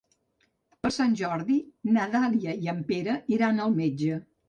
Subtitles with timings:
[0.85, 1.59] Per Sant Jordi
[1.99, 4.23] na Dàlia i en Pere iran al metge.